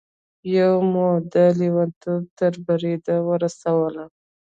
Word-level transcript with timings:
يوه 0.55 0.79
مو 0.91 1.07
د 1.33 1.35
لېونتوب 1.59 2.21
تر 2.37 2.53
بريده 2.65 3.15
ورسوله. 3.29 4.03